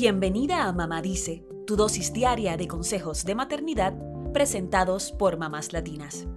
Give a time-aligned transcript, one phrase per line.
[0.00, 3.94] Bienvenida a Mamá Dice, tu dosis diaria de consejos de maternidad
[4.32, 6.28] presentados por mamás latinas.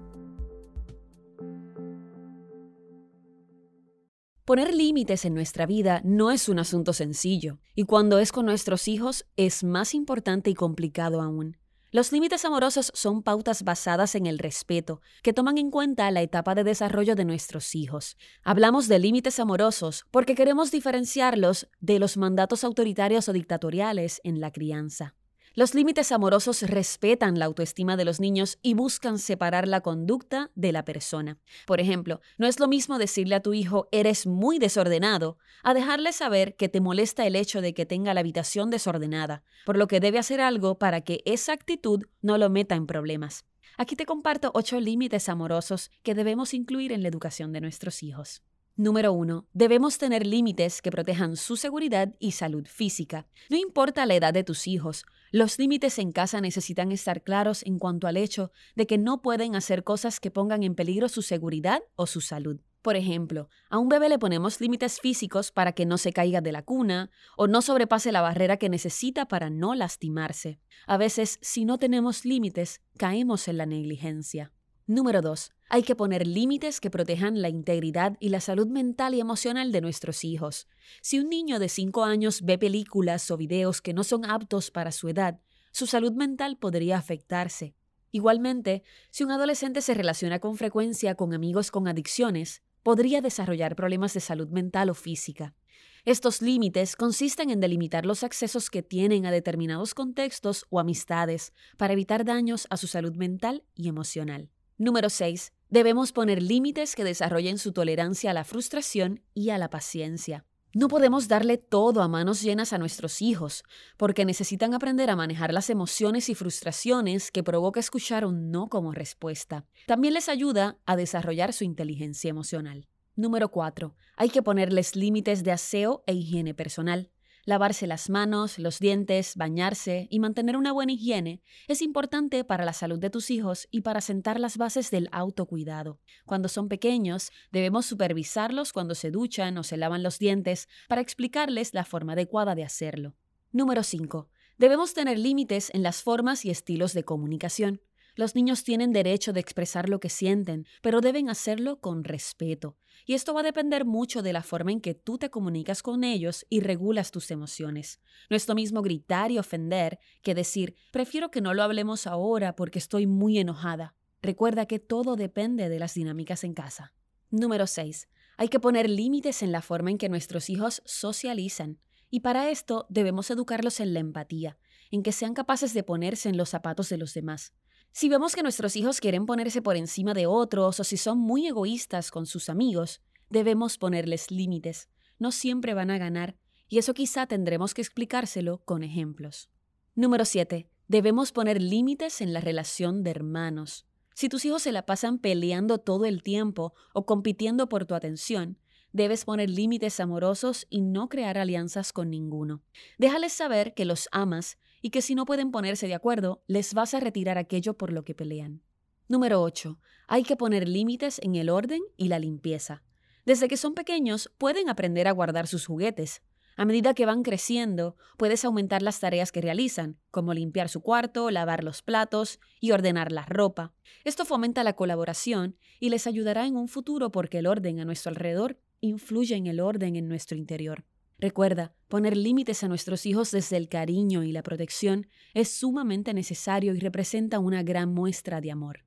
[4.45, 8.88] Poner límites en nuestra vida no es un asunto sencillo, y cuando es con nuestros
[8.88, 11.61] hijos es más importante y complicado aún.
[11.94, 16.55] Los límites amorosos son pautas basadas en el respeto, que toman en cuenta la etapa
[16.55, 18.16] de desarrollo de nuestros hijos.
[18.46, 24.52] Hablamos de límites amorosos porque queremos diferenciarlos de los mandatos autoritarios o dictatoriales en la
[24.52, 25.16] crianza.
[25.54, 30.72] Los límites amorosos respetan la autoestima de los niños y buscan separar la conducta de
[30.72, 31.40] la persona.
[31.68, 36.14] Por ejemplo, no es lo mismo decirle a tu hijo eres muy desordenado a dejarle
[36.14, 40.00] saber que te molesta el hecho de que tenga la habitación desordenada, por lo que
[40.00, 43.44] debe hacer algo para que esa actitud no lo meta en problemas.
[43.77, 48.41] Aquí te comparto ocho límites amorosos que debemos incluir en la educación de nuestros hijos.
[48.77, 49.46] Número 1.
[49.54, 53.27] Debemos tener límites que protejan su seguridad y salud física.
[53.49, 57.79] No importa la edad de tus hijos, los límites en casa necesitan estar claros en
[57.79, 61.82] cuanto al hecho de que no pueden hacer cosas que pongan en peligro su seguridad
[61.96, 62.60] o su salud.
[62.82, 66.52] Por ejemplo, a un bebé le ponemos límites físicos para que no se caiga de
[66.52, 70.59] la cuna o no sobrepase la barrera que necesita para no lastimarse.
[70.85, 74.52] A veces, si no tenemos límites, caemos en la negligencia.
[74.91, 75.53] Número 2.
[75.69, 79.79] Hay que poner límites que protejan la integridad y la salud mental y emocional de
[79.79, 80.67] nuestros hijos.
[81.01, 84.91] Si un niño de 5 años ve películas o videos que no son aptos para
[84.91, 85.39] su edad,
[85.72, 87.73] su salud mental podría afectarse.
[88.12, 94.13] Igualmente, si un adolescente se relaciona con frecuencia con amigos con adicciones, podría desarrollar problemas
[94.13, 95.56] de salud mental o física.
[96.03, 101.94] Estos límites consisten en delimitar los accesos que tienen a determinados contextos o amistades para
[101.94, 104.50] evitar daños a su salud mental y emocional.
[104.81, 105.53] Número 6.
[105.69, 110.44] Debemos poner límites que desarrollen su tolerancia a la frustración y a la paciencia.
[110.74, 113.63] No podemos darle todo a manos llenas a nuestros hijos,
[113.96, 118.91] porque necesitan aprender a manejar las emociones y frustraciones que provoca escuchar un no como
[118.91, 119.68] respuesta.
[119.86, 122.88] También les ayuda a desarrollar su inteligencia emocional.
[123.16, 123.96] Número 4.
[124.18, 127.12] Hay que ponerles límites de aseo e higiene personal.
[127.44, 132.74] Lavarse las manos, los dientes, bañarse y mantener una buena higiene es importante para la
[132.74, 136.00] salud de tus hijos y para sentar las bases del autocuidado.
[136.25, 141.74] Cuando son pequeños, debemos supervisarlos cuando se duchan o se lavan los dientes para explicarles
[141.74, 143.16] la forma adecuada de hacerlo.
[143.51, 144.30] Número 5.
[144.57, 147.81] Debemos tener límites en las formas y estilos de comunicación.
[148.16, 152.78] Los niños tienen derecho de expresar lo que sienten, pero deben hacerlo con respeto.
[153.06, 156.04] Y esto va a depender mucho de la forma en que tú te comunicas con
[156.04, 158.00] ellos y regulas tus emociones.
[158.30, 162.56] No es lo mismo gritar y ofender que decir, prefiero que no lo hablemos ahora
[162.56, 163.96] porque estoy muy enojada.
[164.22, 166.94] Recuerda que todo depende de las dinámicas en casa.
[167.32, 168.08] Número 6.
[168.38, 171.80] Hay que poner límites en la forma en que nuestros hijos socializan.
[172.10, 174.58] Y para esto debemos educarlos en la empatía,
[174.92, 177.54] en que sean capaces de ponerse en los zapatos de los demás.
[177.94, 181.47] Si vemos que nuestros hijos quieren ponerse por encima de otros o si son muy
[181.47, 184.90] egoístas con sus amigos, debemos ponerles límites.
[185.19, 186.38] No siempre van a ganar,
[186.69, 189.50] y eso quizá tendremos que explicárselo con ejemplos.
[189.94, 190.69] Número 7.
[190.88, 193.85] Debemos poner límites en la relación de hermanos.
[194.13, 198.57] Si tus hijos se la pasan peleando todo el tiempo o compitiendo por tu atención,
[198.94, 202.62] debes poner límites amorosos y no crear alianzas con ninguno.
[202.97, 206.94] Déjales saber que los amas y que si no pueden ponerse de acuerdo, les vas
[206.94, 208.62] a retirar aquello por lo que pelean.
[209.08, 209.80] Número 8.
[210.08, 212.84] Hay que poner límites en el orden y la limpieza.
[213.25, 216.22] Desde que son pequeños pueden aprender a guardar sus juguetes.
[216.58, 221.31] A medida que van creciendo, puedes aumentar las tareas que realizan, como limpiar su cuarto,
[221.31, 223.74] lavar los platos y ordenar la ropa.
[224.03, 228.09] Esto fomenta la colaboración y les ayudará en un futuro porque el orden a nuestro
[228.09, 230.86] alrededor influye en el orden en nuestro interior.
[231.22, 236.74] Recuerda, poner límites a nuestros hijos desde el cariño y la protección es sumamente necesario
[236.74, 238.86] y representa una gran muestra de amor.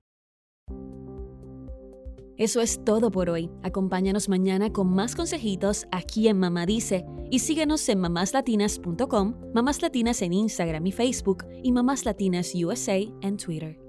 [2.37, 3.49] Eso es todo por hoy.
[3.62, 10.20] Acompáñanos mañana con más consejitos aquí en Mamá Dice y síguenos en mamáslatinas.com, Mamás Latinas
[10.20, 13.83] en Instagram y Facebook y Mamás Latinas USA en Twitter.